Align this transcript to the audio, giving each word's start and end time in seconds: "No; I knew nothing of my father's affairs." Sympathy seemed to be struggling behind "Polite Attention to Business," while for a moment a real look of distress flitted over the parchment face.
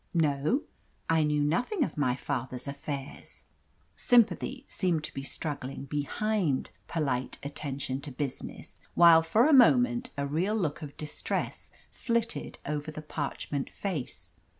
"No; 0.15 0.63
I 1.11 1.21
knew 1.23 1.43
nothing 1.43 1.83
of 1.83 1.95
my 1.95 2.15
father's 2.15 2.67
affairs." 2.67 3.45
Sympathy 3.95 4.65
seemed 4.67 5.03
to 5.03 5.13
be 5.13 5.21
struggling 5.21 5.85
behind 5.85 6.71
"Polite 6.87 7.37
Attention 7.43 8.01
to 8.01 8.11
Business," 8.11 8.79
while 8.95 9.21
for 9.21 9.45
a 9.47 9.53
moment 9.53 10.09
a 10.17 10.25
real 10.25 10.55
look 10.55 10.81
of 10.81 10.97
distress 10.97 11.71
flitted 11.91 12.57
over 12.65 12.89
the 12.89 13.03
parchment 13.03 13.69
face. 13.69 14.31